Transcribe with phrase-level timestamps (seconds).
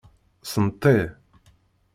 [0.51, 0.97] Senṭi.